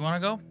[0.00, 0.49] You want to go?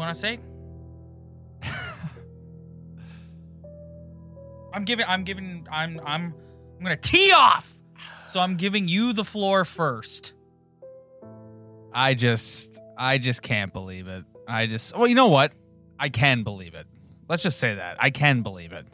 [0.00, 0.40] Want to say?
[4.72, 5.06] I'm giving.
[5.08, 5.66] I'm giving.
[5.70, 6.00] I'm.
[6.04, 6.34] I'm.
[6.78, 7.74] I'm gonna tee off.
[8.26, 10.32] So I'm giving you the floor first.
[11.92, 14.24] I just I just can't believe it.
[14.46, 15.52] I just well, you know what?
[15.98, 16.86] I can believe it.
[17.28, 17.96] Let's just say that.
[17.98, 18.86] I can believe it.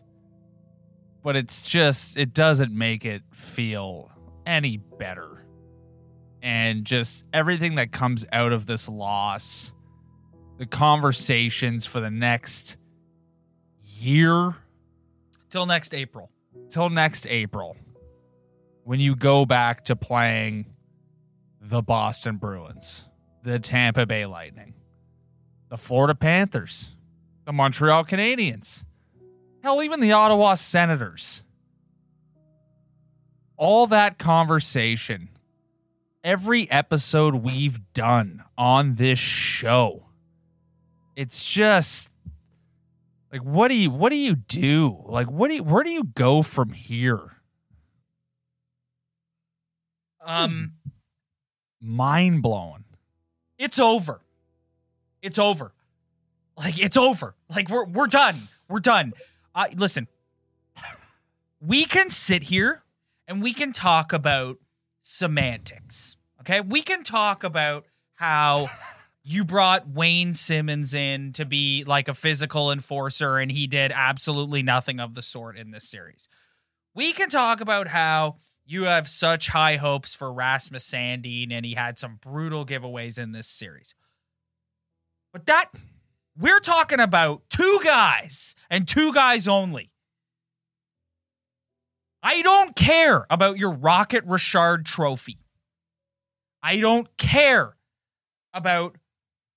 [1.23, 4.11] But it's just it doesn't make it feel
[4.47, 5.47] any better.
[6.42, 9.72] And just everything that comes out of this loss,
[10.59, 12.77] the conversations for the next
[13.85, 14.57] year
[15.51, 16.31] Till next April.
[16.71, 17.77] till next April
[18.84, 20.67] when you go back to playing
[21.61, 23.05] the Boston Bruins,
[23.43, 24.75] the Tampa Bay Lightning,
[25.69, 26.95] the Florida Panthers,
[27.45, 28.84] the Montreal Canadiens,
[29.62, 31.43] hell, even the Ottawa Senators.
[33.57, 35.31] All that conversation,
[36.23, 40.06] every episode we've done on this show,
[41.17, 42.11] it's just
[43.33, 45.03] like what do you what do you do?
[45.06, 47.33] Like what do you where do you go from here?
[50.25, 50.72] Um,
[51.81, 52.84] Mind blowing.
[53.59, 54.20] it's over.
[55.22, 55.72] It's over.
[56.56, 57.34] Like it's over.
[57.48, 58.48] Like we're we're done.
[58.69, 59.12] We're done.
[59.55, 60.09] Uh, listen,
[61.61, 62.83] we can sit here
[63.27, 64.59] and we can talk about
[65.03, 66.17] semantics.
[66.41, 68.69] Okay, we can talk about how
[69.28, 74.62] you brought Wayne Simmonds in to be like a physical enforcer, and he did absolutely
[74.62, 76.28] nothing of the sort in this series.
[76.94, 81.75] We can talk about how you have such high hopes for Rasmus Sandin, and he
[81.75, 83.97] had some brutal giveaways in this series.
[85.32, 85.70] But that
[86.38, 89.91] we're talking about two guys and two guys only.
[92.22, 95.38] I don't care about your Rocket Richard trophy.
[96.62, 97.76] I don't care
[98.54, 98.97] about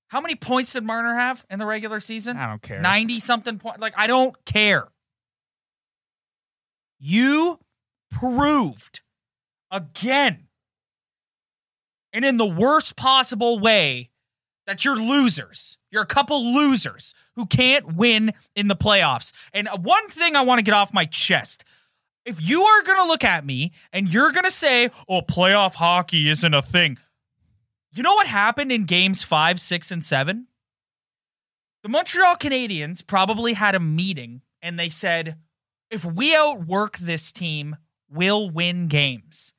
[0.10, 2.38] how many points did Marner have in the regular season?
[2.38, 2.82] I don't care.
[2.82, 3.80] 90 something point.
[3.80, 4.90] Like, I don't care.
[7.00, 7.60] You
[8.12, 9.02] proved
[9.72, 10.48] again
[12.12, 14.10] and in the worst possible way
[14.66, 15.78] that you're losers.
[15.92, 19.32] You're a couple losers who can't win in the playoffs.
[19.54, 21.64] And uh, one thing I want to get off my chest
[22.26, 25.76] if you are going to look at me and you're going to say, oh, playoff
[25.76, 26.98] hockey isn't a thing,
[27.94, 30.48] you know what happened in games five, six, and seven?
[31.84, 35.38] The Montreal Canadiens probably had a meeting and they said,
[35.90, 37.78] if we outwork this team,
[38.10, 39.54] we'll win games.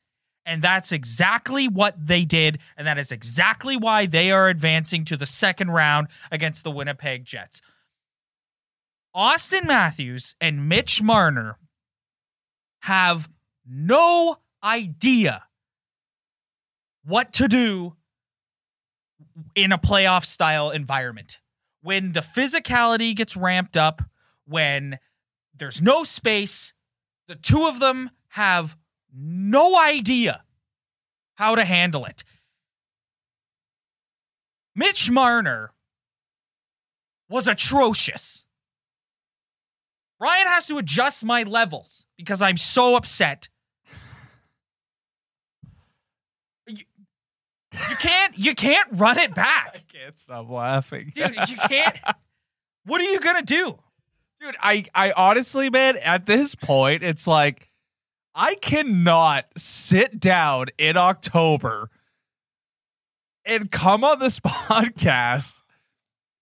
[0.47, 2.59] And that's exactly what they did.
[2.77, 7.25] And that is exactly why they are advancing to the second round against the Winnipeg
[7.25, 7.63] Jets.
[9.15, 11.57] Auston Matthews and Mitch Marner
[12.83, 13.29] have
[13.69, 15.45] no idea
[17.05, 17.97] what to do
[19.55, 21.41] in a playoff style environment.
[21.83, 24.03] When the physicality gets ramped up,
[24.47, 24.99] when
[25.55, 26.75] there's no space,
[27.29, 28.77] the two of them have
[29.15, 30.45] no idea
[31.35, 32.23] how to handle it.
[34.75, 35.73] Mitch Marner
[37.29, 38.45] was atrocious.
[40.21, 43.49] Ryan has to adjust my levels because I'm so upset.
[46.67, 46.85] You,
[47.73, 49.77] you can't you can't run it back.
[49.93, 51.13] I can't stop laughing.
[51.15, 51.99] Dude, you can't
[52.85, 53.79] What are you going to do?
[54.41, 57.69] Dude, I I honestly, man, at this point, it's like
[58.35, 61.91] I cannot sit down in October
[63.45, 65.63] and come on this podcast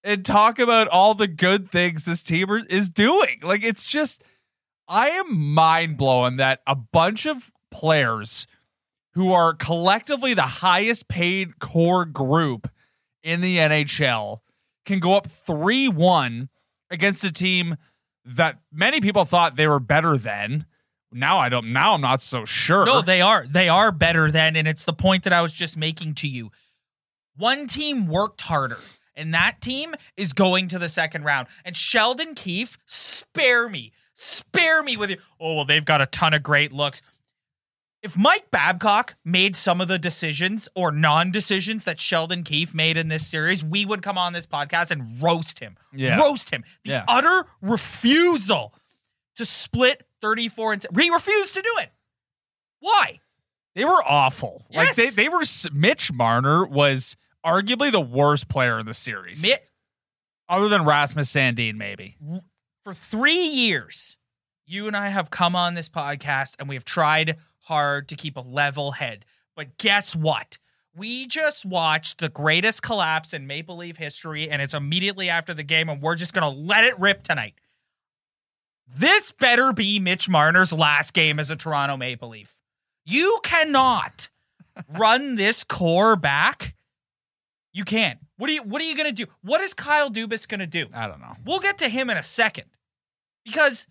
[0.04, 3.40] and talk about all the good things this team is doing.
[3.42, 4.22] Like it's just
[4.86, 8.46] I am mind blown that a bunch of players
[9.14, 12.70] who are collectively the highest paid core group
[13.22, 14.40] in the NHL
[14.86, 16.48] can go up 3-1
[16.90, 17.76] against a team
[18.24, 20.66] that many people thought they were better than.
[21.10, 22.84] Now I don't now I'm not so sure.
[22.84, 23.46] No, they are.
[23.48, 26.50] They are better than, and it's the point that I was just making to you.
[27.36, 28.78] One team worked harder,
[29.16, 31.48] and that team is going to the second round.
[31.64, 33.92] And Sheldon Keefe, spare me.
[34.14, 37.00] Spare me with your oh well, they've got a ton of great looks.
[38.02, 43.08] If Mike Babcock made some of the decisions or non-decisions that Sheldon Keefe made in
[43.08, 45.76] this series, we would come on this podcast and roast him.
[45.92, 46.18] Yeah.
[46.18, 46.64] Roast him.
[46.84, 47.04] The Yeah.
[47.08, 48.74] utter refusal
[49.36, 51.90] to split 34 and he refused to do it.
[52.80, 53.20] Why?
[53.74, 54.66] They were awful.
[54.72, 54.96] Like Yes.
[54.96, 55.42] they, they were.
[55.72, 59.44] Mitch Marner was arguably the worst player in the series,
[60.48, 62.16] other than Rasmus Sandin, maybe.
[62.84, 64.16] for three years,
[64.66, 67.36] you and I have come on this podcast and we have tried
[67.68, 69.24] hard to keep a level head.
[69.54, 70.58] But guess what?
[70.96, 75.62] We just watched the greatest collapse in Maple Leaf history, and it's immediately after the
[75.62, 77.54] game, and we're just going to let it rip tonight.
[78.86, 82.58] This better be Mitch Marner's last game as a Toronto Maple Leaf.
[83.04, 84.28] You cannot
[84.88, 86.74] run this core back.
[87.72, 88.18] You can't.
[88.38, 89.26] What are you what are you gonna do?
[89.42, 90.86] What is Kyle Dubas gonna do?
[90.94, 91.34] I don't know.
[91.44, 92.64] We'll get to him in a second
[93.44, 93.86] because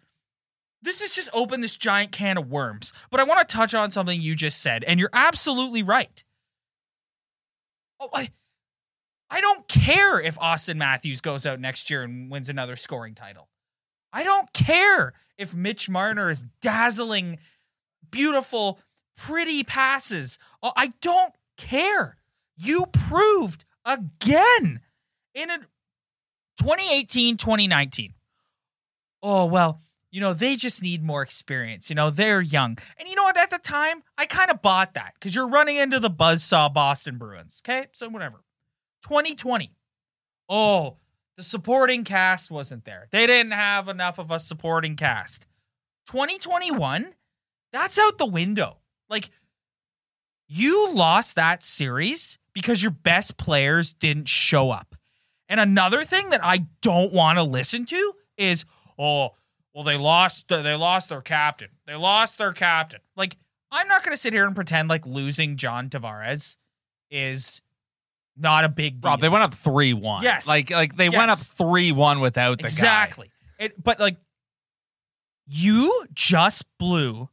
[0.82, 2.94] this has just opened this giant can of worms.
[3.10, 6.24] But I want to touch on something you just said, and you're absolutely right.
[8.00, 8.30] Oh, I,
[9.30, 13.50] I don't care if Auston Matthews goes out next year and wins another scoring title.
[14.14, 17.40] I don't care if Mitch Marner is dazzling,
[18.10, 18.80] beautiful,
[19.16, 20.40] pretty passes.
[20.62, 22.18] Oh, I don't care.
[22.56, 24.82] You proved again
[25.34, 25.58] in a
[26.60, 28.14] 2018, 2019.
[29.22, 29.80] Oh, well,
[30.18, 31.92] you know, they just need more experience.
[31.92, 32.80] You know, they're young.
[32.98, 33.38] And you know what?
[33.38, 37.19] At the time, I kind of bought that because you're running into the buzzsaw Boston
[37.19, 37.62] Bruins.
[37.64, 37.86] Okay.
[37.92, 38.38] So, whatever.
[39.04, 39.75] 2020.
[40.50, 40.98] Oh,
[41.36, 43.08] the supporting cast wasn't there.
[43.12, 45.46] They didn't have enough of a supporting cast.
[46.08, 47.14] 2021,
[47.72, 48.78] that's out the window.
[49.12, 49.30] Like,
[50.48, 54.96] you lost that series because your best players didn't show up.
[55.48, 58.66] And another thing that I don't want to listen to is,
[58.98, 59.36] oh,
[59.78, 60.48] well, they lost.
[60.48, 61.68] They lost their captain.
[61.86, 63.00] They lost their captain.
[63.16, 63.38] Like,
[63.72, 66.58] I'm not going to sit here and pretend like losing John Tavares
[67.12, 67.62] is
[68.36, 69.12] not a big deal.
[69.12, 70.24] Rob, they went up three one.
[70.24, 70.48] Yes.
[70.48, 72.70] like like they went up three one without the guy.
[72.70, 73.30] exactly.
[73.60, 74.18] It, but like,
[75.46, 77.30] you just blew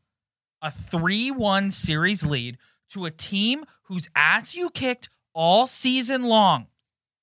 [0.61, 2.59] a three-one series lead
[2.91, 6.67] to a team whose ass you kicked all season long.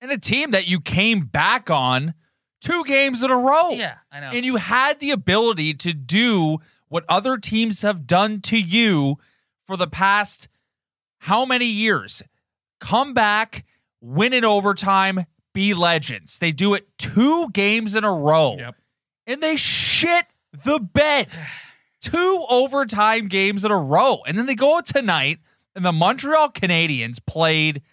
[0.02, 2.16] and a team that you came back on
[2.62, 3.72] two games in a row.
[3.72, 4.30] Yeah, I know.
[4.30, 9.18] and you had the ability to do what other teams have done to you
[9.66, 10.48] for the past
[11.19, 12.24] how many years?
[12.80, 13.66] Come back,
[14.02, 16.40] win in overtime, be legends.
[16.40, 18.56] They do it two games in a row.
[18.58, 18.75] Yep.
[19.28, 21.28] And they shit the bed.
[22.02, 24.22] Two overtime games in a row.
[24.25, 25.38] And then they go tonight,
[25.75, 27.84] and the Montreal Canadiens played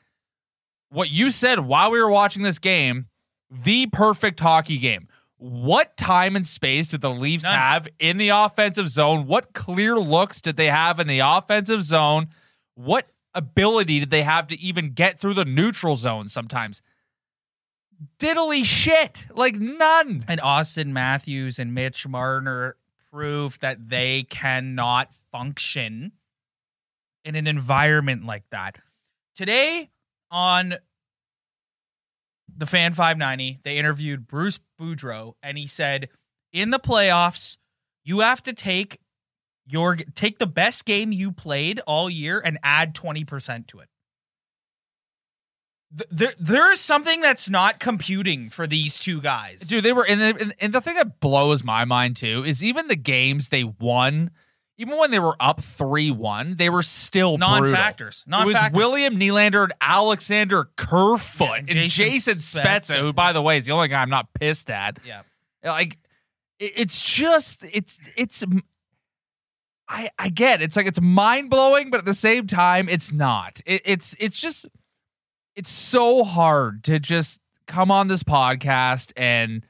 [0.88, 3.08] what you said while we were watching this game
[3.50, 5.08] the perfect hockey game.
[5.36, 7.52] What time and space did the Leafs None.
[7.52, 9.26] have in the offensive zone?
[9.26, 12.28] What clear looks did they have in the offensive zone?
[12.74, 16.82] What ability did they have to even get through the neutral zone sometimes?
[18.18, 19.26] Diddly shit.
[19.32, 20.24] Like none.
[20.26, 22.76] and Auston Matthews and Mitch Marner
[23.12, 26.12] proved that they cannot function
[27.24, 28.78] in an environment like that.
[29.34, 29.90] Today
[30.30, 30.74] on
[32.58, 36.08] the Fan 590, they interviewed Bruce Boudreau and he said,
[36.52, 37.56] "In the playoffs,
[38.04, 39.00] you have to take
[39.66, 43.88] your take the best game you played all year and add 20% to it."
[45.96, 49.60] Th- There, there is something that's not computing for these two guys.
[49.60, 52.88] Dude, they were and the, and the thing that blows my mind too is even
[52.88, 54.30] the games they won,
[54.78, 57.60] even when they were up 3-1, they were still brutal.
[57.62, 58.24] non-factors.
[58.26, 58.76] It was Non-factors.
[58.76, 62.62] William Nylander and Alexander Kerfoot Yeah, and and Jason, Jason Spezza,
[62.94, 63.00] Spezza.
[63.00, 64.98] who, by the way, is the only guy I'm not pissed at.
[65.04, 65.22] yeah.
[65.64, 65.98] Like,
[66.60, 68.44] it's just, it's, it's,
[69.88, 70.66] I, I get it.
[70.66, 73.60] it's like it's mind blowing, but at the same time, it's not.
[73.66, 74.66] It, it's, it's just,
[75.56, 79.64] it's so hard to just come on this podcast and.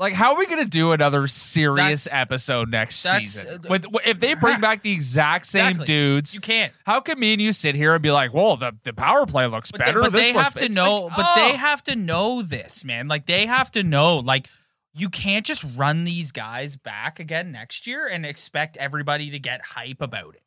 [0.00, 3.60] Like, how are we going to do another serious That's- episode next season?
[3.66, 5.84] uh, With, if they bring back the exact same Exactly.
[5.86, 6.72] dudes, You can't.
[6.86, 9.46] how can me and you sit here and be like, "Well, the, the power play
[9.46, 10.00] looks But they, better"?
[10.00, 11.02] but this they have to know.
[11.02, 11.56] like, but they oh.
[11.58, 13.08] have to know this, man.
[13.08, 14.16] Like they have to know.
[14.16, 14.48] Like
[14.94, 19.60] you can't just run these guys back again next year and expect everybody to get
[19.60, 20.42] hype about it.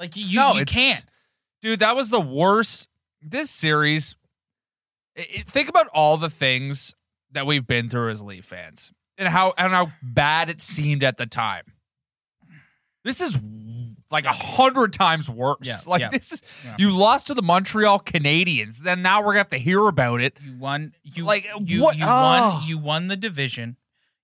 [0.00, 1.04] Like you, No, you can't.
[1.62, 1.78] dude.
[1.80, 2.88] That was the worst.
[3.22, 4.16] This series.
[5.16, 6.94] i- i- think about all the things
[7.32, 11.16] that we've been through as Leaf fans, and how and how bad it seemed at
[11.18, 11.64] the time.
[13.04, 13.36] This is
[14.10, 15.58] like a hundred times worse.
[15.62, 16.76] Yeah, like yeah, this is yeah.
[16.78, 18.78] you lost to the Montreal Canadiens.
[18.78, 20.36] Then now we're gonna have to hear about it.
[20.44, 20.92] You won.
[21.02, 22.08] You Like, you, what- You oh.
[22.08, 22.66] won.
[22.66, 23.76] You won the division.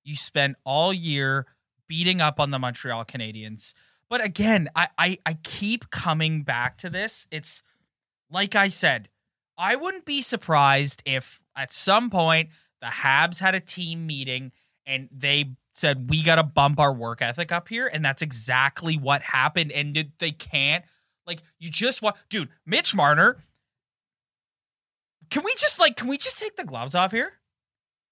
[0.03, 1.47] You spent all year
[1.89, 3.75] beating up on the Montreal Canadiens.
[4.09, 7.27] But But again, I, I I keep coming back to this.
[7.31, 7.63] It's
[8.31, 9.09] like I said,
[9.57, 12.51] I wouldn't be surprised if at some point
[12.85, 14.53] the Habs had a team meeting
[14.87, 18.99] and they said we got to bump our work ethic up here, and that's exactly
[18.99, 19.73] what happened.
[19.73, 20.85] And they can't
[21.27, 22.51] like you just want, dude.
[22.67, 23.39] Mitch Marner.
[25.31, 25.97] Can we just like?
[25.97, 27.33] Can we just take the gloves off here?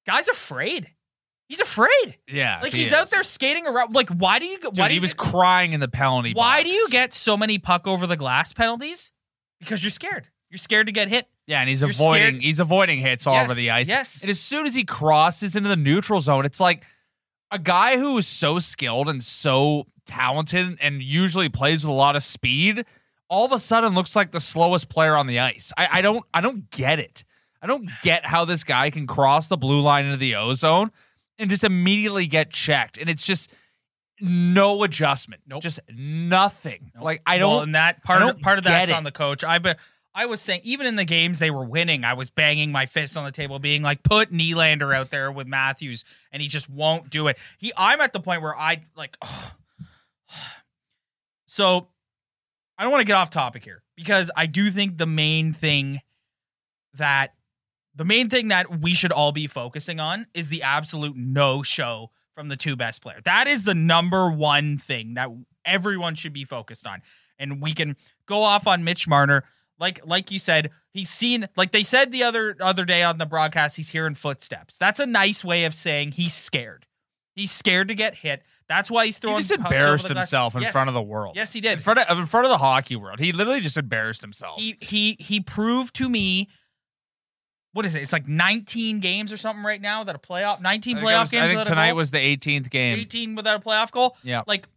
[0.06, 0.88] Guy's afraid.
[1.48, 2.16] He's afraid.
[2.26, 2.92] Yeah, Like he he's is.
[2.94, 3.94] out there skating around.
[3.94, 4.58] Like why do you?
[4.58, 6.32] Dude, why do he you was crying in the penalty.
[6.32, 6.70] why box.
[6.70, 9.12] do you get so many puck over the glass penalties?
[9.60, 10.28] Because you're scared.
[10.50, 11.28] You're scared to get hit.
[11.46, 13.88] Yeah, and he's You're avoiding scared- he's avoiding hits all Yes, over the ice.
[13.88, 14.22] yes.
[14.22, 16.84] And as soon as he crosses into the neutral zone, it's like
[17.50, 22.16] a guy who is so skilled and so talented and usually plays with a lot
[22.16, 22.84] of speed,
[23.28, 25.72] all of a sudden looks like the slowest player on the ice.
[25.76, 27.24] I, I don't I don't get it.
[27.60, 30.90] I don't get how this guy can cross the blue line into the ozone
[31.38, 32.98] and just immediately get checked.
[32.98, 33.50] And it's just
[34.20, 35.42] no adjustment.
[35.46, 35.62] Nope.
[35.62, 36.92] Just nothing.
[37.00, 38.94] Like I don't Well, and that part I of don't part of get that's it.
[38.96, 39.44] on the coach.
[39.44, 39.72] I be,
[40.14, 43.16] I was saying even in the games they were winning, I was banging my fist
[43.16, 47.10] on the table, being like, "Put Nylander out there with Matthews," and he just won't
[47.10, 47.38] do it.
[47.58, 49.16] He, I'm at the point where I like.
[51.44, 51.88] So,
[52.78, 56.00] I don't want to get off topic here because I do think the main thing
[56.94, 57.34] that
[57.94, 62.10] the main thing that we should all be focusing on is the absolute no show
[62.34, 63.22] from the two best players.
[63.24, 65.28] That is the number one thing that
[65.64, 67.02] everyone should be focused on.
[67.38, 69.44] And we can go off on Mitch Marner.
[69.78, 73.26] Like like you said, he's seen like they said the other other day on the
[73.26, 74.78] broadcast, he's hearing footsteps.
[74.78, 76.86] That's a nice way of saying he's scared.
[77.34, 78.42] He's scared to get hit.
[78.68, 79.38] That's why he's he throwing.
[79.42, 80.72] just pucks over embarrassed himself in Yes.
[80.72, 81.34] front of the world.
[81.36, 81.72] Yes, he did.
[81.78, 83.18] in front of in front of the hockey world.
[83.18, 84.60] He literally just embarrassed himself.
[84.60, 86.48] He he he proved to me.
[87.72, 88.02] What is it?
[88.02, 91.10] It's like 19 games or something right now that a playoff 19 I think, it
[91.10, 91.50] playoff was- games.
[91.50, 92.98] I think tonight was the 18th game.
[92.98, 94.14] 18 without a playoff goal.
[94.22, 94.42] Yeah.
[94.46, 94.68] Like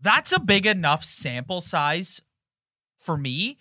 [0.00, 2.20] that's a big enough sample size
[3.06, 3.56] for me.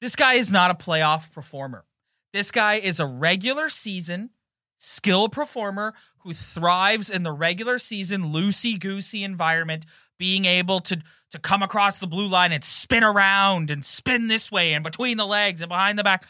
[0.00, 1.84] This guy is not a playoff performer.
[2.32, 4.30] This guy is a regular season
[4.78, 9.84] skill performer who thrives in the regular season loosey goosey environment,
[10.18, 14.52] being able to to come across the blue line and spin around and spin this
[14.52, 16.26] way and between the legs and behind the back.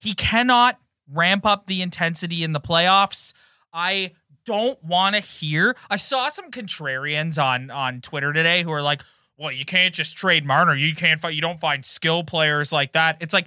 [0.00, 0.78] He cannot
[1.10, 3.32] ramp up the intensity in the playoffs.
[3.72, 4.12] I
[4.46, 5.76] don't want to hear.
[5.90, 9.02] I saw some contrarians on on Twitter today who are like,
[9.36, 10.74] "Well, you can't just trade Marner.
[10.74, 11.34] You can't find.
[11.34, 13.46] You don't find skill players like that." It's like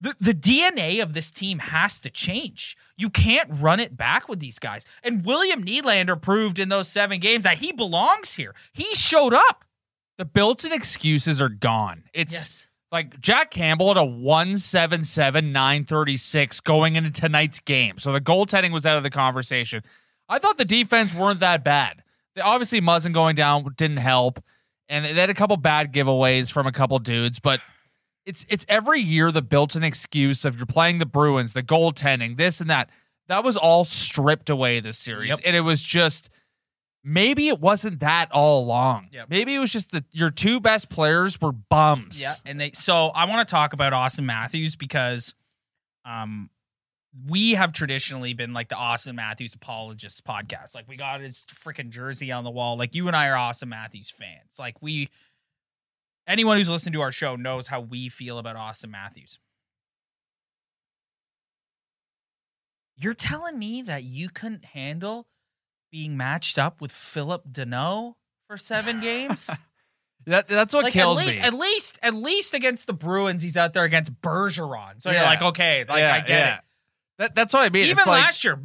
[0.00, 2.76] the the DNA of this team has to change.
[2.96, 4.84] You can't run it back with these guys.
[5.02, 8.54] And William Nylander proved in those seven games that he belongs here.
[8.72, 9.64] He showed up.
[10.16, 12.04] The built-in excuses are gone.
[12.12, 12.66] It's Yes.
[12.92, 17.98] like Jack Campbell at a 177 936 going into tonight's game.
[17.98, 19.82] So the goaltending was out of the conversation.
[20.28, 22.03] I thought the defense weren't that bad.
[22.42, 24.42] Obviously, Muzzin going down didn't help,
[24.88, 27.60] and they had a couple bad giveaways from a couple dudes, but
[28.26, 32.60] it's it's every year the built-in excuse of you're playing the Bruins, the goaltending, this
[32.60, 32.88] and that.
[33.28, 35.40] That was all stripped away this series, Yep.
[35.44, 36.28] and it was just
[37.02, 39.08] maybe it wasn't that all along.
[39.12, 39.28] Yep.
[39.30, 42.20] Maybe it was just that your two best players were bums.
[42.20, 45.34] Yeah, and they so I want to talk about Auston Matthews because
[46.04, 46.50] um
[47.26, 50.74] we have traditionally been like the Auston Matthews apologists podcast.
[50.74, 52.76] Like we got his freaking jersey on the wall.
[52.76, 54.58] Like you and I are Auston Matthews fans.
[54.58, 55.08] Like we
[56.26, 59.38] anyone who's listened to our show knows how we feel about Auston Matthews.
[62.96, 65.26] You're telling me that you couldn't handle
[65.90, 68.14] being matched up with Phillip Danault
[68.48, 69.50] for seven games?
[70.26, 71.44] That that's what like kills at least, me.
[71.44, 75.02] at least, at least against the Bruins, he's out there against Bergeron.
[75.02, 76.54] So you're like, okay, like Yeah, I get yeah.
[76.54, 76.60] it.
[77.18, 77.84] That, that's what I mean.
[77.84, 78.60] Even It's like- last year,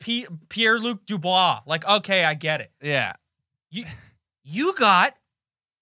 [0.00, 2.70] P- Pierre Luc Dubois, like, okay, I get it.
[2.82, 3.14] yeah.
[3.70, 3.84] You
[4.44, 5.14] you got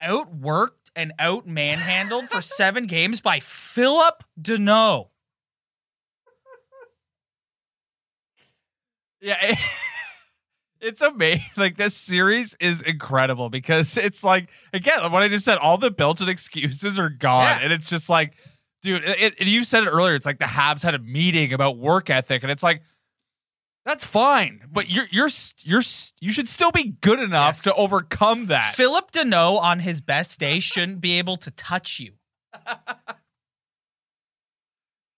[0.03, 5.09] outworked and out manhandled for seven games by Phillip Danault.
[9.21, 9.59] Yeah, it-
[10.81, 11.43] it's amazing.
[11.57, 15.59] Like this series is incredible because it's like again what I just said.
[15.59, 17.59] All the built-in excuses are gone, Yeah.
[17.63, 18.35] and it's just like,
[18.85, 19.03] dude.
[19.05, 20.14] It, it- you said it earlier.
[20.14, 22.83] It's like the Habs had a meeting about work ethic, and it's like.
[23.87, 25.29] That's fine, but you're you're
[25.62, 25.83] you're
[26.19, 27.62] you should still be good enough Yes.
[27.64, 28.73] to overcome that.
[28.75, 32.12] Phillip Danault on his best day shouldn't be able to touch you.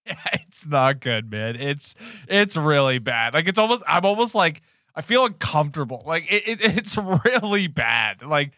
[0.04, 1.54] Yeah, it's not good, man.
[1.54, 1.94] It's
[2.28, 3.34] it's really bad.
[3.34, 4.62] Like it's almost I'm almost like
[4.96, 6.02] I feel uncomfortable.
[6.04, 8.22] Like it, it it's really bad.
[8.22, 8.52] Like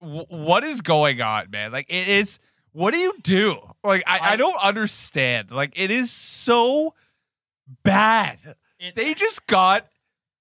[0.00, 1.72] w- what is going on, man?
[1.72, 2.38] Like it is.
[2.74, 3.56] What do you do?
[3.82, 5.50] Like I, I don't understand.
[5.50, 6.92] Like it is so
[7.82, 8.38] bad.
[8.78, 9.86] It- They just got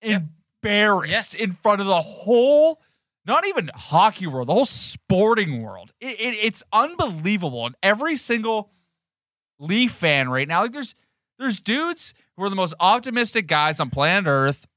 [0.01, 0.23] Yep.
[0.63, 1.33] embarrassed Yes.
[1.35, 2.81] in front of the whole,
[3.25, 5.93] not even hockey world, the whole sporting world.
[6.01, 7.65] It, it, it's unbelievable.
[7.65, 8.69] And every single
[9.59, 10.95] Leaf fan right now, like there's
[11.39, 14.67] there's dudes who are the most optimistic guys on planet Earth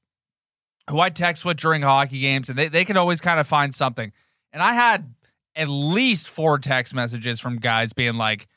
[0.89, 3.75] who I text with during hockey games, and they, they can always kind of find
[3.75, 4.13] something.
[4.53, 5.13] And I had
[5.57, 8.47] at least four text messages from guys being like,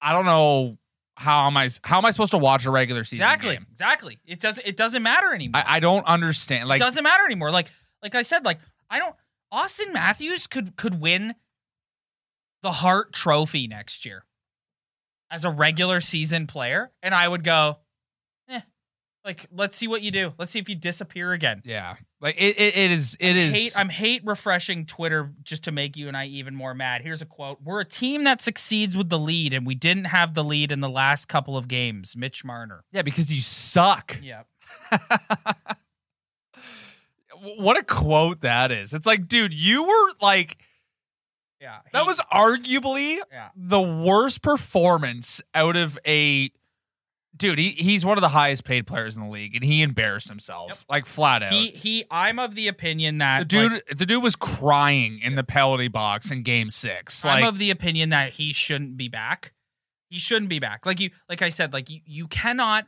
[0.00, 0.78] I don't know
[1.16, 3.54] how am I how am I supposed to watch a regular season Exactly.
[3.56, 3.66] game?
[3.70, 4.18] Exactly.
[4.24, 5.62] It doesn't it doesn't matter anymore.
[5.66, 6.68] I, I don't understand.
[6.68, 7.50] Like it doesn't matter anymore.
[7.50, 7.68] Like
[8.02, 8.58] like I said, like
[8.88, 9.14] I don't
[9.52, 11.34] Auston Matthews could could win
[12.62, 14.24] the Hart Trophy next year
[15.30, 17.78] as a regular season player, and I would go,
[19.24, 20.32] like let's see what you do.
[20.38, 21.62] Let's see if you disappear again.
[21.64, 25.72] yeah, like it, it, it is it is hate I'm hate refreshing Twitter just to
[25.72, 27.02] make you and I even more mad.
[27.02, 27.58] Here's a quote.
[27.62, 30.80] We're a team that succeeds with the lead, and we didn't have the lead in
[30.80, 32.16] the last couple of games.
[32.16, 32.84] Mitch Marner.
[32.92, 34.18] yeah because you suck.
[34.22, 34.42] Yeah.
[37.56, 38.94] what a quote that is.
[38.94, 40.58] It's like, dude, you were like
[41.60, 41.78] Yeah.
[41.92, 43.48] that was arguably yeah.
[43.56, 46.50] the worst performance out of a
[47.36, 47.58] dude.
[47.58, 50.70] He he's one of the highest paid players in the league, and he embarrassed himself
[50.70, 50.78] Yep.
[50.88, 51.52] like flat out.
[51.52, 55.34] He he I'm of the opinion that the dude, like, the dude was crying in
[55.34, 57.24] the penalty box in Game Six.
[57.24, 59.52] I'm Like, of the opinion that he shouldn't be back.
[60.10, 60.86] He shouldn't be back.
[60.86, 62.86] Like you like I said, like you, you cannot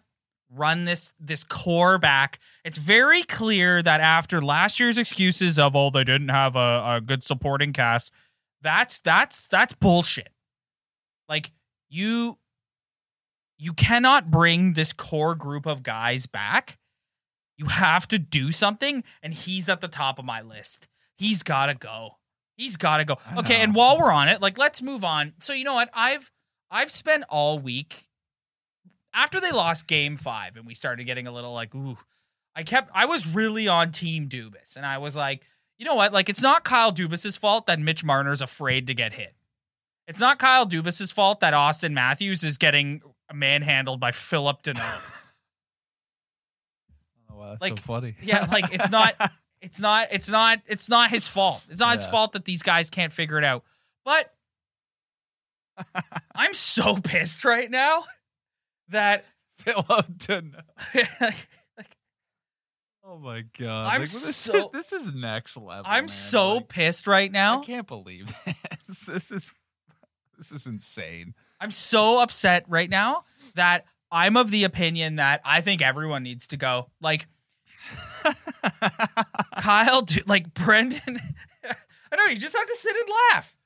[0.48, 2.38] run this this core back.
[2.64, 7.00] It's very clear that after last year's excuses of oh they didn't have a, a
[7.04, 8.12] good supporting cast,
[8.62, 10.28] that's that's that's bullshit.
[11.28, 11.50] Like
[11.88, 12.38] you
[13.58, 16.78] you cannot bring this core group of guys back.
[17.56, 20.88] You have to do something, and he's at the top of my list.
[21.16, 22.18] He's got to go.
[22.56, 23.18] He's got to go.
[23.38, 25.34] Okay, and while we're on it, like let's move on.
[25.40, 25.90] So you know what?
[25.94, 26.30] I've
[26.70, 28.06] I've spent all week
[29.14, 31.96] after they lost game 5 and we started getting a little like ooh.
[32.54, 35.42] I kept I was really on team Dubas and I was like,
[35.78, 36.12] you know what?
[36.12, 39.34] Like it's not Kyle Dubas's fault that Mitch Marner's afraid to get hit.
[40.06, 44.82] It's not Kyle Dubas's fault that Auston Matthews is getting manhandled by Phillip Danault.
[47.30, 48.16] oh, wow, that's like, so funny.
[48.22, 49.14] yeah, like, it's not-
[49.62, 51.62] It's not it's not it's not his fault.
[51.70, 53.64] It's not his fault that these guys can't figure it out.
[54.04, 54.32] But
[56.34, 58.04] I'm so pissed right now
[58.90, 59.24] that
[59.60, 59.86] Phillip
[60.18, 60.62] Danault.
[61.20, 61.48] like,
[63.02, 63.86] Oh my god!
[63.86, 65.84] I'm Like, this, so- this is next level.
[65.86, 66.08] I'm man.
[66.08, 67.62] so Like, pissed right now.
[67.62, 68.32] I can't believe
[68.84, 69.06] this.
[69.06, 69.50] This is
[70.36, 71.34] this is insane.
[71.60, 76.46] I'm so upset right now that I'm of the opinion that I think everyone needs
[76.48, 76.90] to go.
[77.00, 77.26] Like
[79.58, 81.20] Kyle, do, like Brendan.
[82.12, 83.56] I know you just have to sit and laugh.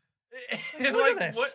[0.81, 1.37] Look at this.
[1.37, 1.55] what-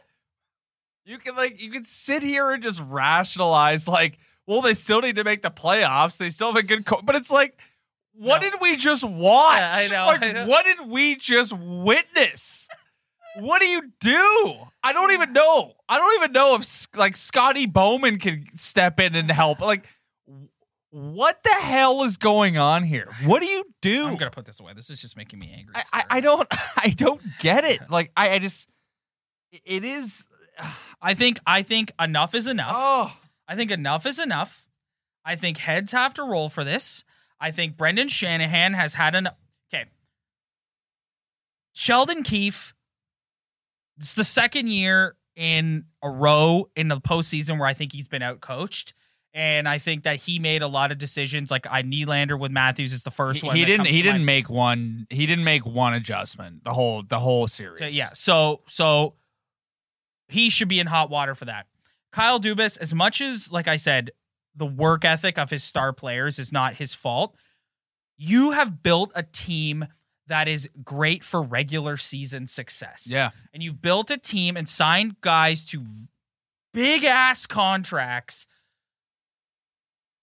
[1.06, 4.18] You can like you can sit here and just rationalize like,
[4.48, 6.18] well, they still need to make the playoffs.
[6.18, 7.02] They still have a good, co-.
[7.04, 7.58] but it's like,
[8.14, 8.50] what No.
[8.52, 9.58] did we just watch?
[9.58, 10.46] Yeah, I know, Like, I know.
[10.48, 12.68] what did we just witness?
[13.40, 14.54] What do you do?
[14.84, 15.74] I don't even know.
[15.88, 19.60] I don't even know if like Scotty Bowman can step in and help.
[19.60, 19.86] Like,
[20.90, 23.10] what the hell is going on here?
[23.26, 24.08] What do you do?
[24.08, 24.74] I'm gonna put this away.
[24.74, 25.76] This is just making me angry.
[25.76, 27.90] I, I, I don't I don't get it.
[27.90, 28.70] Like I, I just
[29.52, 30.28] it is
[31.02, 32.76] I think I think enough is enough.
[32.78, 33.18] oh
[33.48, 34.66] I think enough is enough.
[35.26, 37.04] I think heads have to roll for this.
[37.40, 39.30] I think Brendan Shanahan has had an
[39.74, 39.86] okay.
[41.74, 42.74] Sheldon Keefe.
[43.98, 48.22] It's the second year in a row in the postseason where I think he's been
[48.22, 48.94] outcoached.
[49.34, 51.52] And I think that he made a lot of decisions.
[51.52, 53.56] Like I Nylander with Matthews is the first he, one.
[53.58, 57.50] he didn't he didn't make one he didn't make one adjustment the whole the whole
[57.50, 57.80] series.
[57.80, 58.12] So, yeah.
[58.14, 59.16] So so
[60.30, 61.68] he should be in hot water for that.
[62.14, 64.12] Kyle Dubas, as much as like I said,
[64.56, 67.36] the work ethic of his star players is not his fault.
[68.18, 69.86] You have built a team
[70.28, 73.06] that is great for regular season success.
[73.08, 73.32] Yeah.
[73.54, 75.86] And you've built a team and signed guys to
[76.74, 78.48] big ass contracts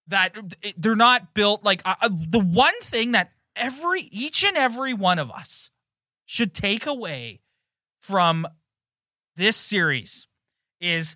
[0.07, 0.35] that
[0.77, 5.17] they're not built like uh, uh, the one thing that every each and every one
[5.17, 5.69] of us
[6.25, 7.39] should take away
[8.01, 8.45] from
[9.35, 10.27] this series
[10.81, 11.15] is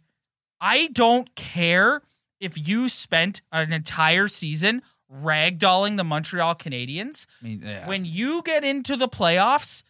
[0.61, 2.01] I don't care
[2.39, 4.81] if you spent an entire season
[5.13, 7.27] ragdolling the Montreal Canadiens.
[7.41, 7.87] I mean, yeah.
[7.87, 9.83] When you get into the playoffs,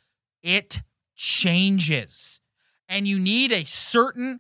[0.44, 0.82] it
[1.16, 2.40] changes.
[2.90, 4.40] And you need a certain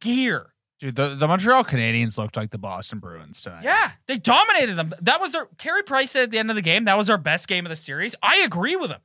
[0.00, 0.52] gear.
[0.80, 3.62] Dude, the, the Montreal Canadiens looked like the Boston Bruins tonight.
[3.62, 4.92] Yeah, they dominated them.
[5.00, 7.18] That was their Carey Price said at the end of the game, that was our
[7.18, 8.16] best game of the series.
[8.20, 9.00] I agree with him.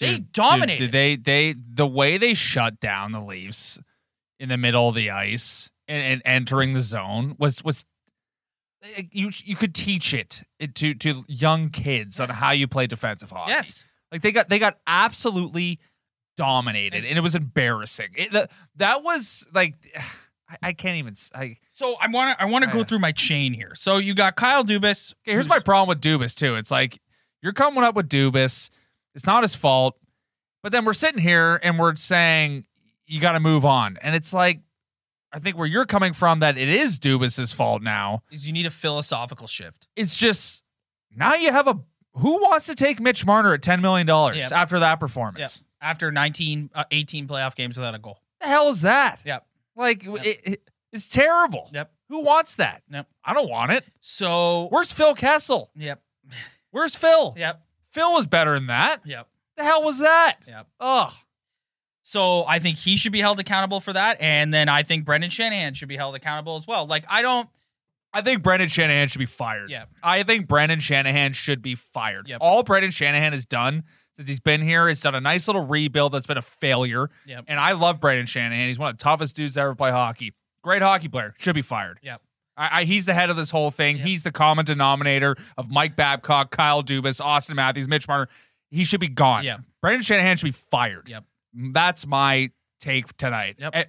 [0.00, 0.86] they dominated.
[0.86, 3.78] Dude, they they the way they shut down the Leafs
[4.40, 7.84] in the middle of the ice and, and entering the zone was was
[9.10, 10.42] you you could teach it
[10.74, 13.52] to to young kids on how you play defensive hockey.
[13.52, 13.84] Yes.
[14.10, 15.78] Like they got they got absolutely
[16.36, 18.08] dominated, and it was embarrassing.
[18.16, 19.74] It, that, that was like
[20.48, 21.14] I, I can't even.
[21.34, 23.74] I, So I want to I want to go through my chain here.
[23.74, 25.12] So you got Kyle Dubas.
[25.12, 26.56] okay, here's my problem with Dubas too.
[26.56, 27.00] It's like
[27.42, 28.70] you're coming up with Dubas.
[29.14, 29.96] It's not his fault,
[30.62, 32.64] but then we're sitting here and we're saying
[33.06, 34.60] you got to move on, and it's like
[35.32, 38.22] I think where you're coming from that it is Dubas's fault now.
[38.32, 39.86] is you need a philosophical shift.
[39.96, 40.64] It's just
[41.14, 41.78] now you have a
[42.14, 44.52] who wants to take Mitch Marner at ten million dollars Yep.
[44.52, 45.38] after that performance?
[45.58, 45.66] Yep.
[45.82, 48.20] After 19 uh, 18 playoff games without a goal.
[48.40, 49.22] The hell is that?
[49.24, 49.46] Yep.
[49.76, 50.26] Like Yep.
[50.26, 50.62] it, it-
[50.92, 51.70] it's terrible.
[51.72, 51.92] Yep.
[52.08, 52.82] Who wants that?
[52.90, 53.06] Yep.
[53.24, 53.84] I don't want it.
[54.00, 55.70] So Where's Phil Kessel?
[55.76, 56.02] yep.
[56.72, 57.34] Where's Phil?
[57.38, 57.62] Yep.
[57.92, 59.00] Phil was better than that.
[59.06, 59.28] Yep.
[59.56, 60.38] The hell was that?
[60.48, 60.66] Yep.
[60.80, 61.12] Ugh.
[62.02, 65.30] So I think he should be held accountable for that and then I think Brendan
[65.30, 66.86] Shanahan should be held accountable as well.
[66.86, 67.48] Like I don't
[68.12, 69.70] I think Brendan Shanahan should be fired.
[69.70, 69.84] Yeah.
[70.02, 72.28] I think Brendan Shanahan should be fired.
[72.28, 72.38] Yep.
[72.40, 73.84] All Brendan Shanahan has done
[74.16, 77.08] since he's been here is done a nice little rebuild that's been a failure.
[77.26, 77.44] Yep.
[77.48, 78.66] And I love Brendan Shanahan.
[78.66, 80.34] He's one of the toughest dudes to ever play hockey.
[80.62, 81.34] Great hockey player.
[81.38, 82.00] Should be fired.
[82.02, 82.20] Yep.
[82.56, 83.96] I, I, he's the head of this whole thing.
[83.98, 84.06] Yep.
[84.06, 88.28] He's the common denominator of Mike Babcock, Kyle Dubas, Austin Matthews, Mitch Marner.
[88.70, 89.44] He should be gone.
[89.44, 89.58] Yeah.
[89.80, 91.08] Brendan Shanahan should be fired.
[91.08, 91.24] Yep.
[91.54, 93.56] That's my take tonight.
[93.58, 93.70] Yep.
[93.76, 93.84] Eh,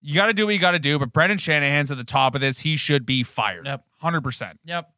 [0.00, 2.34] You got to do what you got to do, but Brendan Shanahan's at the top
[2.34, 2.60] of this.
[2.60, 3.66] He should be fired.
[3.66, 3.84] Yep.
[4.02, 4.52] 100%.
[4.64, 4.90] Yep.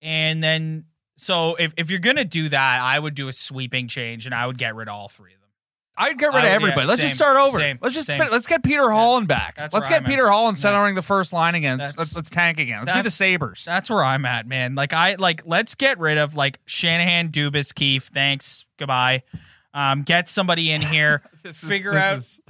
[0.00, 0.84] And then
[1.16, 4.46] so if if you're gonna do that, I would do a sweeping change and I
[4.46, 5.48] would get rid of all three of them.
[5.96, 6.86] I'd get rid of would- yeah, everybody.
[6.88, 7.58] let's same, just start over.
[7.58, 9.56] same, let's just let's get Peter Holland back.
[9.72, 10.32] Let's get I'm Peter at.
[10.32, 10.62] Holland Yeah.
[10.62, 11.78] centering the first line again.
[11.78, 12.84] That's- Let's, let's tank again.
[12.84, 13.62] Let's be the Sabres.
[13.64, 14.74] That's where I'm at, man.
[14.74, 18.10] Like I like let's get rid of like Shanahan, Dubas, Keefe.
[18.12, 18.64] Thanks.
[18.78, 19.22] Goodbye.
[19.74, 21.22] Um, get somebody in here.
[21.42, 22.40] This figure out- Is,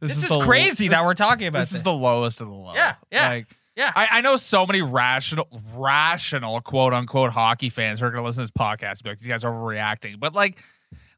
[0.00, 1.78] this is, the- crazy this- that we're talking about This this.
[1.78, 2.74] is the lowest of the low.
[2.74, 3.92] Yeah, yeah, Like, yeah.
[3.96, 8.26] I, I know so many rational, rational quote unquote hockey fans who are going to
[8.26, 10.18] listen to this podcast and be like, these guys are overreacting.
[10.20, 10.58] But like,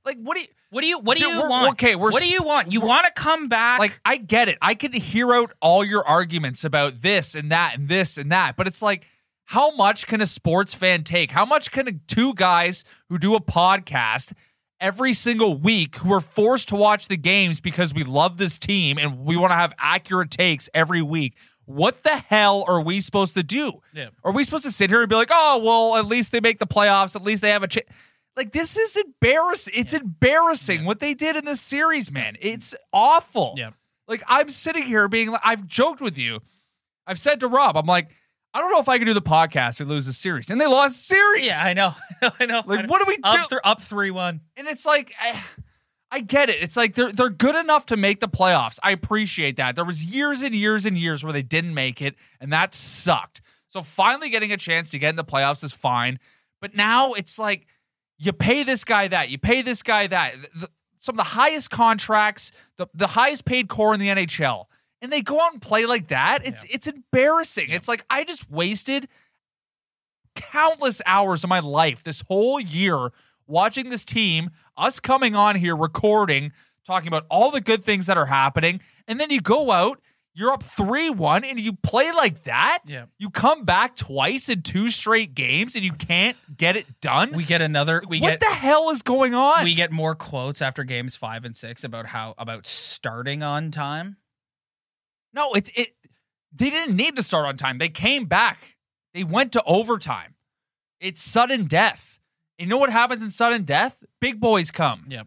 [0.05, 1.69] like what do you what do you what do Dude, you want?
[1.73, 2.73] okay, we're what do you want?
[2.73, 3.79] You want to come back?
[3.79, 3.99] like?
[4.05, 4.59] I get it.
[4.61, 8.57] I can hear out all your arguments about this and that and this and that,
[8.57, 9.07] but it's like,
[9.47, 11.31] how much can a sports fan take?
[11.31, 14.33] How much can a, two guys who do a podcast
[14.81, 18.99] every single week who are forced to watch the games because we love this team
[18.99, 21.35] and we want to have accurate takes every week?
[21.67, 23.81] What the hell are we supposed to do?
[23.95, 24.09] Yeah.
[24.23, 26.59] Are we supposed to sit here and be like, oh, well, at least they make
[26.59, 27.17] the playoffs.
[27.17, 27.87] At least they have a chance.
[28.37, 29.73] Like, this is embarrassing.
[29.77, 30.87] It's embarrassing Yeah.
[30.87, 32.37] what they did in this series, man.
[32.41, 33.55] It's awful.
[33.57, 33.71] Yeah.
[34.09, 36.41] Like, I'm sitting here being like, I've joked with you.
[37.07, 38.09] I've said to Rob, I'm like,
[38.55, 40.49] I don't know if I can do the podcast or lose the series.
[40.49, 41.47] And they lost the series.
[41.47, 41.95] Yeah, I know.
[42.41, 42.61] I know.
[42.61, 42.87] I Like, know.
[42.87, 43.23] what do we do?
[43.25, 44.41] up th- up three one?
[44.57, 45.43] and it's like I,
[46.11, 46.63] I get it.
[46.63, 48.79] It's like they're they're good enough to make the playoffs.
[48.83, 49.75] I appreciate that.
[49.75, 53.41] There was years and years and years where they didn't make it, and that sucked.
[53.69, 56.21] So finally getting a chance to get in the playoffs is fine.
[56.61, 57.67] But now it's like
[58.19, 60.35] you pay this guy that, you pay this guy that.
[60.55, 64.65] The- some of the highest contracts, the, the highest paid core in the NHL,
[65.03, 66.47] and they go out and play like that.
[66.47, 67.71] It's it's embarrassing.
[67.71, 69.09] It's like I just wasted
[70.35, 73.11] countless hours of my life this whole year
[73.47, 76.53] watching this team, us coming on here, recording,
[76.87, 78.81] talking about all the good things that are happening.
[79.07, 80.01] And then you go out,
[80.35, 82.81] you're up 3 1, and you play like that.
[82.87, 83.07] Yeah.
[83.19, 87.33] You come back twice in two straight games and you can't get it done.
[87.33, 88.03] We get another.
[88.09, 89.65] We what get the hell is going on?
[89.65, 94.17] we get more quotes after games five and six about how about starting on time.
[95.35, 95.95] No, it's it.
[96.53, 97.79] They didn't need to start on time.
[97.79, 98.77] They came back.
[99.13, 100.35] They went to overtime.
[101.01, 102.19] It's sudden death.
[102.59, 104.03] You know what happens in sudden death?
[104.21, 105.07] Big boys come.
[105.09, 105.27] Yep.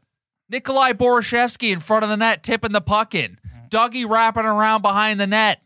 [0.49, 3.39] Nikolai Borschevsky in front of the net, tipping the puck in.
[3.45, 3.67] Mm-hmm.
[3.67, 5.61] Dougie wrapping around behind the net.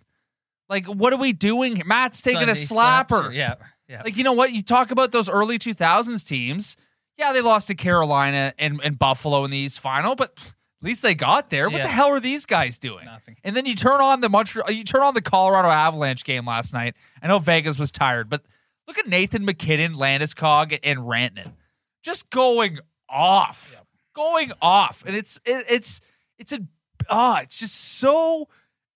[0.69, 1.83] Like, what are we doing?
[1.85, 3.33] Matt's taking Sunday a slapper.
[3.33, 3.55] Yeah.
[3.87, 4.01] Yeah.
[4.03, 4.53] Like, you know what?
[4.53, 6.77] You talk about those early 2000s teams.
[7.17, 10.39] Yeah, they lost to Carolina and, and Buffalo in the East Final, but
[10.81, 11.69] at least they got there.
[11.69, 11.83] What Yeah.
[11.83, 13.05] the hell are these guys doing?
[13.05, 13.37] Nothing.
[13.43, 16.73] And then you turn on the Montreal, you turn on the Colorado Avalanche game last
[16.73, 16.95] night.
[17.21, 18.43] I know Vegas was tired, but
[18.87, 21.53] look at Nathan MacKinnon, Landeskog, and Rantanen,
[22.01, 23.87] just going off, Yep.
[24.15, 26.01] going off, and it's it, it's
[26.39, 26.59] it's a
[27.09, 28.47] ah, it's just so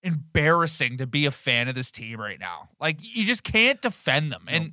[0.02, 2.68] embarrassing to be a fan of this team right now.
[2.80, 4.72] Like you just can't defend them, and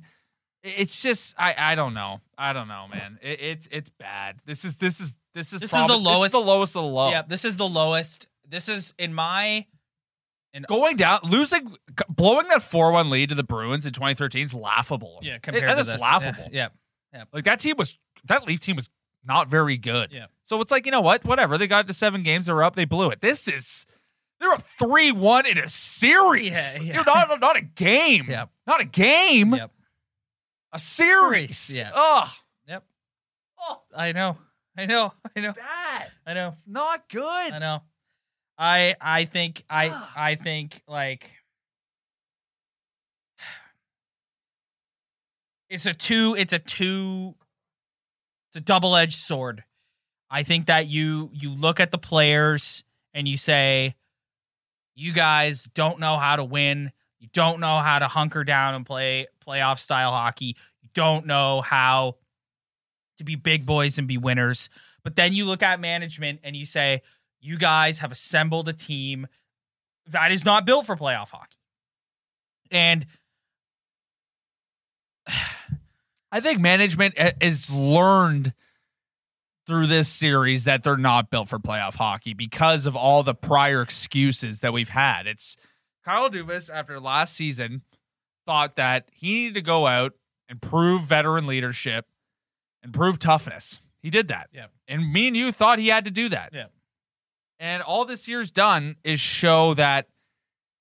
[0.64, 3.18] it's just I I don't know, I don't know, man.
[3.22, 4.36] It, it's it's bad.
[4.46, 7.10] This is this is this is This is the lowest- the lowest of the low.
[7.10, 7.22] Yeah.
[7.22, 8.28] This is the lowest.
[8.48, 9.66] This is in my.
[10.68, 11.74] going down, losing,
[12.08, 15.18] blowing that four-one lead to the Bruins in 2013 is laughable.
[15.22, 15.34] Yeah.
[15.34, 16.00] It- Compared that to is this.
[16.00, 16.48] laughable.
[16.52, 16.68] Yeah.
[17.12, 18.88] yeah Like that team was that Leaf team was
[19.24, 20.12] not very good.
[20.12, 20.26] Yeah.
[20.44, 21.58] So it's like you know what, whatever.
[21.58, 23.20] They got to seven games, they're up, they blew it.
[23.20, 23.86] This is
[24.38, 26.52] They're up three one in a series.
[26.76, 26.94] Yeah, yeah.
[26.94, 28.26] You're not not a game.
[28.28, 29.54] yeah Not a game.
[29.54, 29.70] Yep.
[30.74, 31.70] A series.
[31.72, 31.92] Yeah.
[31.94, 32.30] Oh.
[32.66, 32.82] Yep.
[33.60, 34.36] Oh, I know.
[34.76, 35.12] I know.
[35.36, 35.52] I know.
[35.52, 36.10] bad.
[36.26, 36.48] I know.
[36.48, 37.52] It's not good.
[37.52, 37.82] I know.
[38.58, 40.08] I I think I.
[40.16, 41.30] I think like
[45.70, 47.36] it's a two it's a two
[48.48, 49.62] it's a double-edged sword.
[50.28, 52.82] I think that you you look at the players
[53.12, 53.94] and you say
[54.96, 56.90] you guys don't know how to win.
[57.20, 60.56] You don't know how to hunker down and play playoff style hockey.
[60.82, 62.16] You don't know how
[63.18, 64.68] to be big boys and be winners.
[65.02, 67.02] But then you look at management and you say,
[67.40, 69.26] you guys have assembled a team
[70.06, 71.56] that is not built for playoff hockey.
[72.70, 73.06] And
[76.32, 78.54] I think management ha- has learned
[79.66, 83.80] through this series that they're not built for playoff hockey because of all the prior
[83.82, 85.26] excuses that we've had.
[85.26, 85.56] It's
[86.04, 87.82] Kyle Dubas after last season
[88.46, 90.12] thought that he needed to go out
[90.48, 92.06] and prove veteran leadership
[92.82, 93.80] and prove toughness.
[94.02, 94.48] He did that.
[94.52, 94.70] Yep.
[94.88, 96.50] And me and you thought he had to do that.
[96.52, 96.70] Yep.
[97.58, 100.08] And all this year's done is show that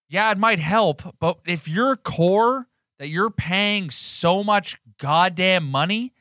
[0.09, 2.67] yeah, it might help, but if your core
[2.99, 6.13] that you're paying so much goddamn money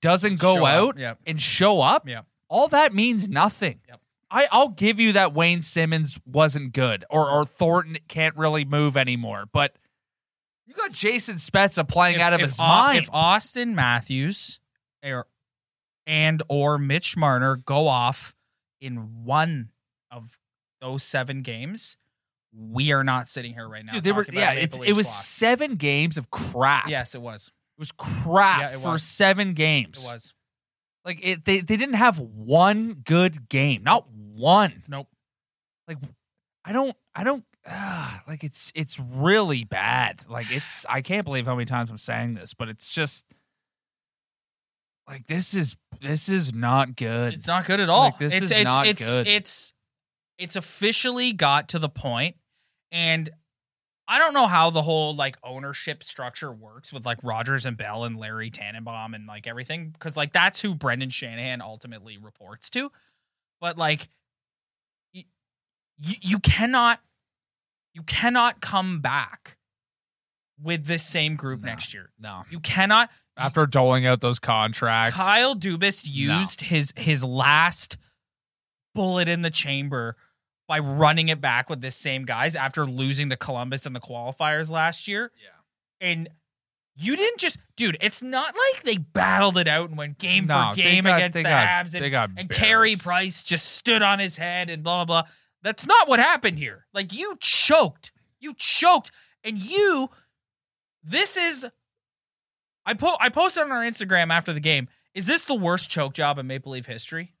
[0.00, 0.72] doesn't go Show up.
[0.94, 1.18] out Yep.
[1.26, 2.26] and show up, Yep.
[2.48, 3.80] all that means nothing.
[3.88, 4.00] Yep.
[4.30, 8.96] I, I'll give you that Wayne Simmonds wasn't good or, or Thornton can't really move
[8.96, 9.74] anymore, but
[10.68, 12.98] you got Jason Spezza playing if, out of his Au- mind.
[12.98, 14.60] If Auston Matthews
[15.02, 15.26] or,
[16.06, 18.34] and or Mitch Marner go off
[18.80, 19.70] in one
[20.10, 20.38] of
[20.80, 21.96] those seven games,
[22.54, 23.94] we are not sitting here right now.
[23.94, 25.26] Dude, they were yeah, it was loss.
[25.26, 26.88] seven games of crap.
[26.88, 27.50] Yes, it was.
[27.78, 29.02] It was crap Yeah, it for was.
[29.02, 30.04] seven games.
[30.04, 30.34] It was.
[31.04, 34.82] Like it, they they didn't have one good game, not one.
[34.88, 35.08] Nope.
[35.86, 35.98] Like
[36.64, 40.24] I don't I don't uh, like it's it's really bad.
[40.28, 43.26] Like it's I can't believe how many times I'm saying this, but it's just
[45.06, 47.34] like this is this is not good.
[47.34, 48.06] It's not good at all.
[48.06, 49.26] Like, this it's is it's not it's good.
[49.26, 49.72] it's
[50.38, 52.36] it's officially got to the point
[52.90, 53.30] and
[54.10, 58.04] I don't know how the whole like ownership structure works with like Rogers and Bell
[58.04, 62.90] and Larry Tannenbaum and like everything because like that's who Brendan Shanahan ultimately reports to.
[63.60, 64.08] But like
[65.12, 65.24] you,
[65.98, 67.00] you cannot
[67.94, 69.56] you cannot come back
[70.60, 71.66] with this same group No.
[71.66, 72.10] next year.
[72.18, 72.44] no.
[72.50, 75.16] You cannot After doling out those contracts.
[75.16, 76.40] Kyle Dubas No.
[76.40, 77.96] used his his last
[78.94, 80.16] bullet in the chamber
[80.66, 84.68] by running it back with this same guys after losing to Columbus in the qualifiers
[84.70, 85.30] last year.
[85.42, 85.48] Yeah.
[86.06, 86.28] And
[86.96, 90.70] you didn't just dude, it's not like they battled it out and went game No,
[90.72, 92.96] for game got- against the got- Habs and, and Carey.
[92.96, 95.30] Price just stood on his head and blah blah blah.
[95.62, 96.86] That's not what happened here.
[96.92, 98.12] Like you choked.
[98.40, 99.10] You choked.
[99.44, 100.10] And you
[101.02, 101.66] this is
[102.84, 104.88] I po- I posted on our Instagram after the game.
[105.14, 107.34] Is this the worst choke job in Maple Leaf history?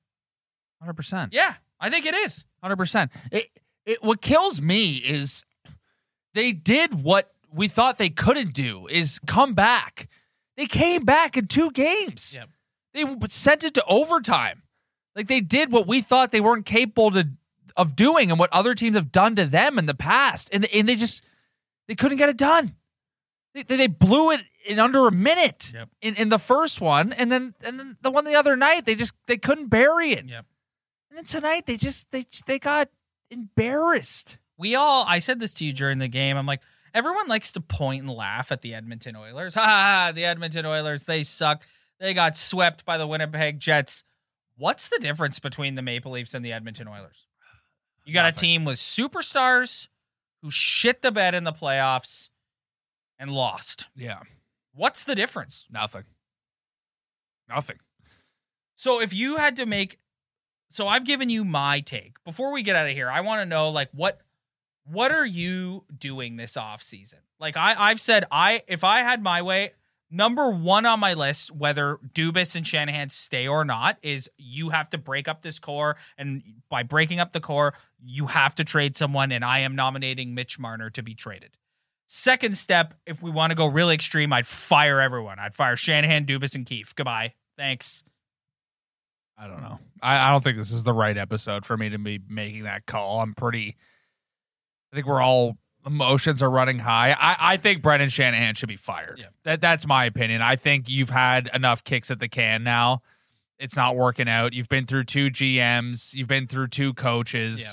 [0.84, 1.28] 100%.
[1.32, 2.44] Yeah, I think it is.
[2.62, 3.10] Hundred percent.
[3.30, 3.48] It
[3.86, 5.44] it what kills me is
[6.34, 10.08] they did what we thought they couldn't do is come back.
[10.56, 12.34] They came back in two games.
[12.36, 12.48] Yep.
[12.94, 14.62] They sent it to overtime.
[15.14, 17.28] Like they did what we thought they weren't capable to,
[17.78, 20.86] of doing, and what other teams have done to them in the past, and and
[20.86, 21.24] they just
[21.86, 22.74] they couldn't get it done.
[23.54, 25.88] They, they blew it in under a minute Yep.
[26.02, 28.94] in, in the first one, and then and then the one the other night they
[28.94, 30.26] just they couldn't bury it.
[30.26, 30.44] Yep.
[31.10, 32.90] And then tonight they just they they got
[33.30, 34.38] embarrassed.
[34.58, 36.36] We all I said this to you during the game.
[36.36, 36.60] I'm like,
[36.94, 39.54] everyone likes to point and laugh at the Edmonton Oilers.
[39.58, 39.68] Ha ha,
[40.06, 41.64] ha the Edmonton Oilers, they suck.
[42.00, 44.04] They got swept by the Winnipeg Jets.
[44.56, 47.26] What's the difference between the Maple Leafs and the Edmonton Oilers?
[48.08, 49.88] You got a team with superstars
[50.40, 52.30] who shit the bed in the playoffs
[53.18, 53.88] and lost.
[53.94, 54.20] Yeah,
[54.72, 55.66] What's the difference?
[55.70, 56.04] nothing.
[57.50, 57.76] Nothing.
[58.76, 59.98] So if you had to make
[60.70, 62.14] so I've given you my take.
[62.24, 64.22] Before we get out of here, I want to know like what
[64.84, 67.18] what are you doing this off season?
[67.38, 69.72] Like I I've said I if I had my way,
[70.10, 74.90] number 1 on my list whether Dubas and Shanahan stay or not is you have
[74.90, 78.96] to break up this core and by breaking up the core, you have to trade
[78.96, 81.56] someone and I am nominating Mitch Marner to be traded.
[82.06, 85.38] Second step, if we want to go really extreme, I'd fire everyone.
[85.38, 86.94] I'd fire Shanahan, Dubas, and Keefe.
[86.94, 87.34] Goodbye.
[87.58, 88.02] Thanks.
[89.36, 89.78] I don't know.
[90.02, 92.86] I, I don't think this is the right episode for me to be making that
[92.86, 93.20] call.
[93.20, 93.76] I'm pretty.
[94.90, 97.12] I think we're all emotions are running high.
[97.18, 99.18] I, I think Brendan Shanahan should be fired.
[99.18, 99.26] Yeah.
[99.44, 100.42] That that's my opinion.
[100.42, 103.02] I think you've had enough kicks at the can now.
[103.58, 104.52] It's not working out.
[104.52, 106.14] You've been through two GMs.
[106.14, 107.60] You've been through two coaches.
[107.60, 107.72] Yeah.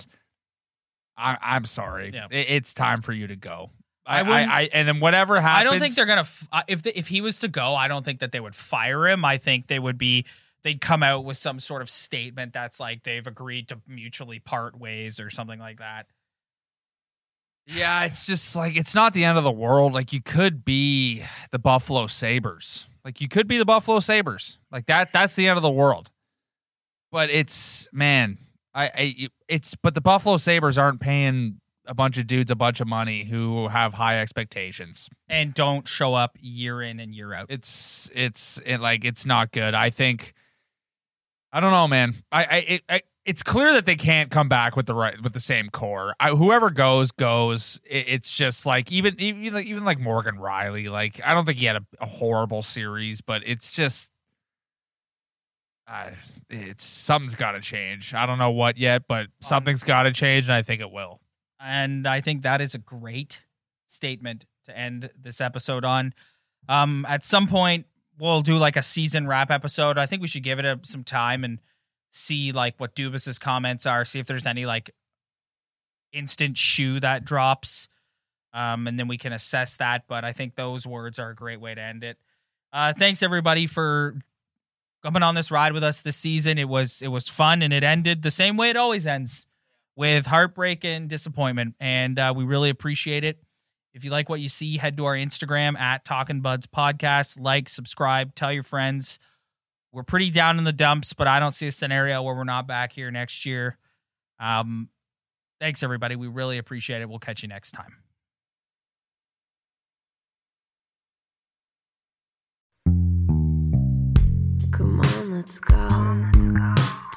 [1.17, 2.11] I, I'm sorry.
[2.13, 2.27] Yeah.
[2.31, 3.71] It- it's time for you to go.
[4.07, 5.61] I, I I, I, and then whatever happens.
[5.61, 6.21] I don't think they're gonna.
[6.21, 9.07] F- if the, if he was to go, I don't think that they would fire
[9.07, 9.25] him.
[9.25, 10.25] I think they would be.
[10.61, 14.77] They'd come out with some sort of statement that's like they've agreed to mutually part
[14.79, 16.05] ways or something like that.
[17.67, 19.93] Yeah, it's just like it's not the end of the world.
[19.93, 22.87] Like you could be the Buffalo Sabres.
[23.03, 24.59] Like you could be the Buffalo Sabres.
[24.71, 25.09] Like that.
[25.13, 26.11] That's the end of the world.
[27.11, 28.37] But it's man,
[28.73, 32.81] I, I it's but the Buffalo Sabres aren't paying a bunch of dudes a bunch
[32.81, 35.09] of money who have high expectations.
[35.27, 37.47] And don't show up year in and year out.
[37.49, 39.73] It's it's it, like it's not good.
[39.73, 40.33] I think
[41.55, 42.15] I don't know, man.
[42.33, 45.31] I I, it, I it's clear that they can't come back with the right with
[45.31, 46.13] the same core.
[46.19, 47.79] I, whoever goes goes.
[47.85, 50.89] It, it's just like even even like even like Morgan Rielly.
[50.89, 54.11] Like I don't think he had a, a horrible series, but it's just.
[55.87, 56.09] Uh,
[56.49, 58.13] it's something's got to change.
[58.13, 61.21] I don't know what yet, but something's got to change, and I think it will.
[61.61, 63.43] And I think that is a great
[63.85, 66.13] statement to end this episode on.
[66.67, 67.85] Um, at some point,
[68.19, 69.97] we'll do like a season wrap episode.
[69.97, 71.59] I think we should give it a, some time and
[72.11, 74.05] see like what Dubas's comments are.
[74.05, 74.91] See if there's any like
[76.13, 77.87] instant shoe that drops,
[78.53, 80.03] um, and then we can assess that.
[80.07, 82.17] But I think those words are a great way to end it.
[82.71, 84.15] Uh, thanks everybody for
[85.03, 86.57] coming on this ride with us this season.
[86.57, 89.45] It was it was fun, and it ended the same way it always ends
[89.95, 91.75] with heartbreak and disappointment.
[91.79, 93.39] And uh, we really appreciate it.
[93.95, 97.39] If you like what you see, head to our Instagram at Talking Buds Podcast.
[97.39, 99.19] Like, subscribe, tell your friends.
[99.93, 102.67] We're pretty down in the dumps, but I don't see a scenario where we're not
[102.67, 103.77] back here next year.
[104.37, 104.89] Um,
[105.61, 106.17] thanks, everybody.
[106.17, 107.07] We really appreciate it.
[107.07, 107.93] We'll catch you next time.
[114.71, 115.87] Come on, let's go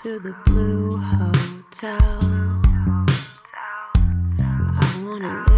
[0.03, 2.21] to the Blue Hotel.
[4.81, 5.58] I wanna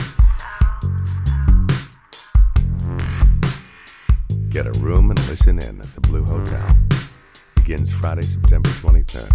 [4.51, 6.77] Get a room and listen in at the Blue Hotel.
[7.55, 9.31] Begins Friday, September 23rd.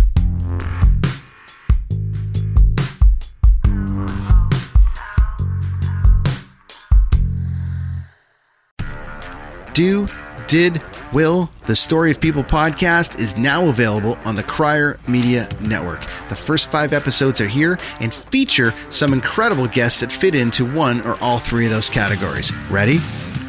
[9.73, 10.07] Do,
[10.49, 10.83] Did,
[11.15, 16.03] Will, the Story of People podcast is now available on the Crier Media Network.
[16.29, 21.01] The first five episodes are here and feature some incredible guests that fit into one
[21.07, 22.53] or all three of those categories.
[22.69, 22.99] Ready?